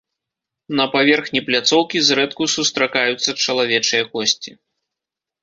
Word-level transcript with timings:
На 0.77 0.85
паверхні 0.95 1.41
пляцоўкі 1.49 1.97
зрэдку 2.07 2.43
сустракаюцца 2.55 3.37
чалавечыя 3.43 4.03
косці. 4.13 4.51